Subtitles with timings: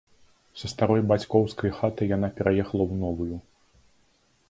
[0.61, 3.35] Са старой бацькоўскай хаты яна пераехала ў новую.